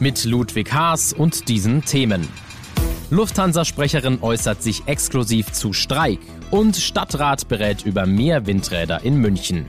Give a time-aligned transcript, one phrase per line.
[0.00, 2.28] Mit Ludwig Haas und diesen Themen.
[3.10, 6.20] Lufthansa-Sprecherin äußert sich exklusiv zu Streik
[6.52, 9.66] und Stadtrat berät über mehr Windräder in München.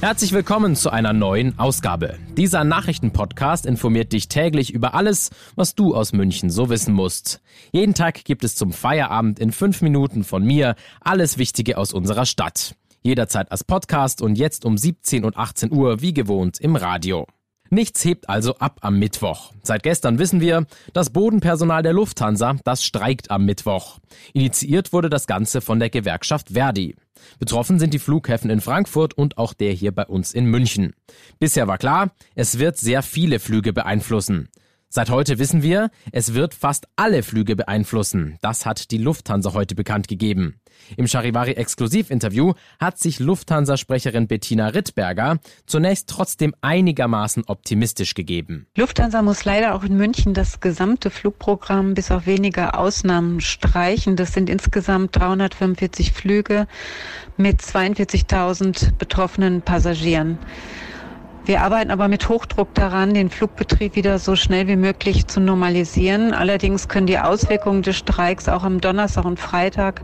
[0.00, 2.18] Herzlich willkommen zu einer neuen Ausgabe.
[2.36, 7.40] Dieser Nachrichtenpodcast informiert dich täglich über alles, was du aus München so wissen musst.
[7.70, 12.26] Jeden Tag gibt es zum Feierabend in fünf Minuten von mir alles Wichtige aus unserer
[12.26, 12.74] Stadt.
[13.04, 17.28] Jederzeit als Podcast und jetzt um 17 und 18 Uhr wie gewohnt im Radio.
[17.70, 19.52] Nichts hebt also ab am Mittwoch.
[19.62, 23.98] Seit gestern wissen wir, das Bodenpersonal der Lufthansa, das streikt am Mittwoch.
[24.32, 26.96] Initiiert wurde das Ganze von der Gewerkschaft Verdi.
[27.38, 30.94] Betroffen sind die Flughäfen in Frankfurt und auch der hier bei uns in München.
[31.38, 34.48] Bisher war klar, es wird sehr viele Flüge beeinflussen.
[34.88, 38.38] Seit heute wissen wir, es wird fast alle Flüge beeinflussen.
[38.40, 40.60] Das hat die Lufthansa heute bekannt gegeben.
[40.96, 48.66] Im Charivari-Exklusivinterview hat sich Lufthansa-Sprecherin Bettina Rittberger zunächst trotzdem einigermaßen optimistisch gegeben.
[48.76, 54.16] Lufthansa muss leider auch in München das gesamte Flugprogramm bis auf wenige Ausnahmen streichen.
[54.16, 56.66] Das sind insgesamt 345 Flüge
[57.36, 60.38] mit 42.000 betroffenen Passagieren.
[61.46, 66.34] Wir arbeiten aber mit Hochdruck daran, den Flugbetrieb wieder so schnell wie möglich zu normalisieren.
[66.34, 70.02] Allerdings können die Auswirkungen des Streiks auch am Donnerstag und Freitag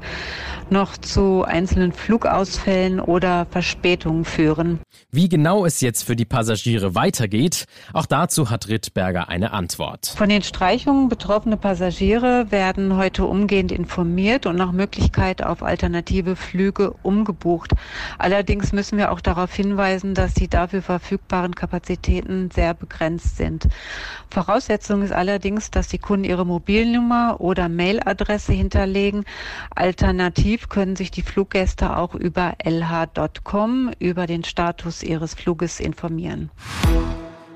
[0.70, 4.78] noch zu einzelnen Flugausfällen oder Verspätungen führen.
[5.10, 10.14] Wie genau es jetzt für die Passagiere weitergeht, auch dazu hat Rittberger eine Antwort.
[10.16, 16.94] Von den Streichungen betroffene Passagiere werden heute umgehend informiert und nach Möglichkeit auf alternative Flüge
[17.02, 17.72] umgebucht.
[18.16, 23.68] Allerdings müssen wir auch darauf hinweisen, dass die dafür verfügbaren verfügbaren Kapazitäten sehr begrenzt sind.
[24.30, 29.24] Voraussetzung ist allerdings, dass die Kunden ihre Mobilnummer oder Mailadresse hinterlegen.
[29.74, 36.50] Alternativ können sich die Fluggäste auch über lh.com über den Status ihres Fluges informieren.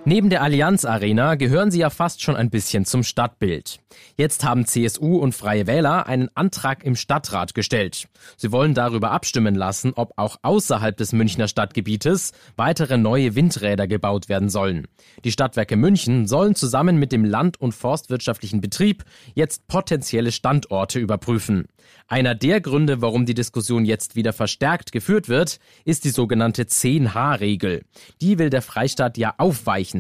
[0.09, 3.81] Neben der Allianz Arena gehören sie ja fast schon ein bisschen zum Stadtbild.
[4.17, 8.07] Jetzt haben CSU und Freie Wähler einen Antrag im Stadtrat gestellt.
[8.37, 14.29] Sie wollen darüber abstimmen lassen, ob auch außerhalb des Münchner Stadtgebietes weitere neue Windräder gebaut
[14.29, 14.87] werden sollen.
[15.25, 19.03] Die Stadtwerke München sollen zusammen mit dem Land- und Forstwirtschaftlichen Betrieb
[19.35, 21.67] jetzt potenzielle Standorte überprüfen.
[22.09, 27.85] Einer der Gründe, warum die Diskussion jetzt wieder verstärkt geführt wird, ist die sogenannte 10H-Regel.
[28.21, 29.96] Die will der Freistaat ja aufweichen.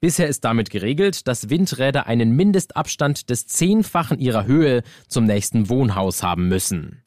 [0.00, 6.22] Bisher ist damit geregelt, dass Windräder einen Mindestabstand des Zehnfachen ihrer Höhe zum nächsten Wohnhaus
[6.22, 7.02] haben müssen.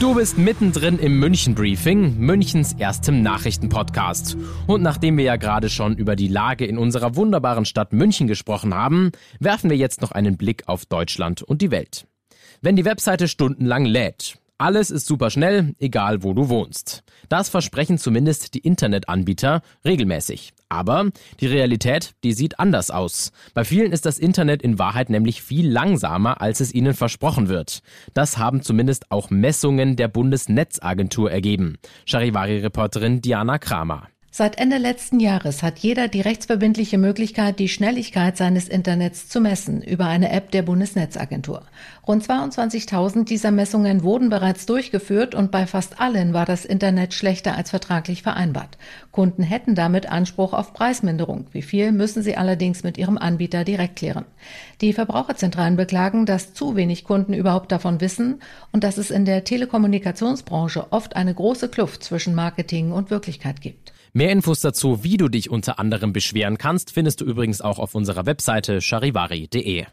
[0.00, 4.36] Du bist mittendrin im München Briefing, Münchens erstem Nachrichtenpodcast.
[4.66, 8.74] Und nachdem wir ja gerade schon über die Lage in unserer wunderbaren Stadt München gesprochen
[8.74, 12.06] haben, werfen wir jetzt noch einen Blick auf Deutschland und die Welt.
[12.60, 17.02] Wenn die Webseite stundenlang lädt, alles ist super schnell, egal wo du wohnst.
[17.28, 20.52] Das versprechen zumindest die Internetanbieter regelmäßig.
[20.68, 21.10] Aber
[21.40, 23.32] die Realität, die sieht anders aus.
[23.52, 27.80] Bei vielen ist das Internet in Wahrheit nämlich viel langsamer, als es ihnen versprochen wird.
[28.12, 31.76] Das haben zumindest auch Messungen der Bundesnetzagentur ergeben.
[32.06, 34.08] Charivari-Reporterin Diana Kramer.
[34.36, 39.80] Seit Ende letzten Jahres hat jeder die rechtsverbindliche Möglichkeit, die Schnelligkeit seines Internets zu messen
[39.80, 41.62] über eine App der Bundesnetzagentur.
[42.04, 47.56] Rund 22.000 dieser Messungen wurden bereits durchgeführt und bei fast allen war das Internet schlechter
[47.56, 48.76] als vertraglich vereinbart.
[49.12, 51.46] Kunden hätten damit Anspruch auf Preisminderung.
[51.52, 54.24] Wie viel müssen sie allerdings mit ihrem Anbieter direkt klären.
[54.80, 59.44] Die Verbraucherzentralen beklagen, dass zu wenig Kunden überhaupt davon wissen und dass es in der
[59.44, 63.92] Telekommunikationsbranche oft eine große Kluft zwischen Marketing und Wirklichkeit gibt.
[64.16, 67.96] Mehr Infos dazu, wie du dich unter anderem beschweren kannst, findest du übrigens auch auf
[67.96, 69.86] unserer Webseite charivari.de.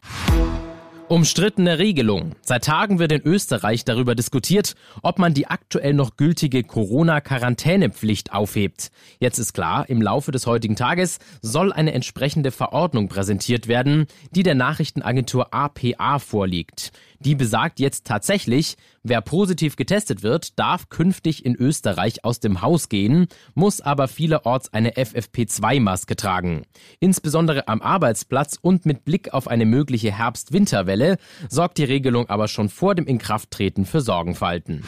[1.08, 2.36] Umstrittene Regelung.
[2.40, 8.92] Seit Tagen wird in Österreich darüber diskutiert, ob man die aktuell noch gültige Corona-Quarantänepflicht aufhebt.
[9.18, 14.44] Jetzt ist klar, im Laufe des heutigen Tages soll eine entsprechende Verordnung präsentiert werden, die
[14.44, 16.92] der Nachrichtenagentur APA vorliegt.
[17.24, 22.88] Die besagt jetzt tatsächlich, wer positiv getestet wird, darf künftig in Österreich aus dem Haus
[22.88, 26.62] gehen, muss aber vielerorts eine FFP2-Maske tragen.
[26.98, 31.16] Insbesondere am Arbeitsplatz und mit Blick auf eine mögliche Herbst-Winterwelle
[31.48, 34.82] sorgt die Regelung aber schon vor dem Inkrafttreten für Sorgenfalten.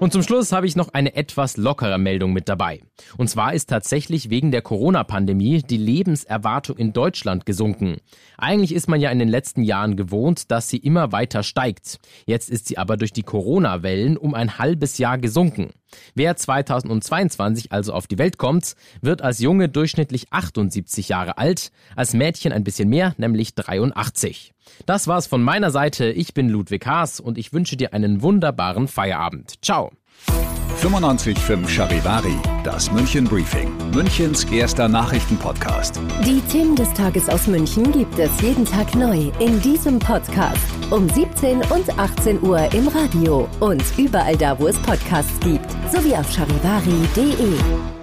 [0.00, 2.80] Und zum Schluss habe ich noch eine etwas lockere Meldung mit dabei.
[3.18, 7.98] Und zwar ist tatsächlich wegen der Corona-Pandemie die Lebenserwartung in Deutschland gesunken.
[8.38, 11.98] Eigentlich ist man ja in den letzten Jahren gewohnt, dass sie immer weiter steigt.
[12.24, 15.68] Jetzt ist sie aber durch die Corona-Wellen um ein halbes Jahr gesunken.
[16.14, 22.14] Wer 2022 also auf die Welt kommt, wird als Junge durchschnittlich 78 Jahre alt, als
[22.14, 24.52] Mädchen ein bisschen mehr, nämlich 83.
[24.86, 26.10] Das war's von meiner Seite.
[26.10, 29.54] Ich bin Ludwig Haas und ich wünsche dir einen wunderbaren Feierabend.
[29.62, 29.90] Ciao.
[30.80, 36.00] 95.5 Charivari, das München Briefing, Münchens erster Nachrichtenpodcast.
[36.24, 40.56] Die Themen des Tages aus München gibt es jeden Tag neu in diesem Podcast
[40.90, 46.18] um 17 und 18 Uhr im Radio und überall da, wo es Podcasts gibt, sowie
[46.18, 47.99] auf charivari.de.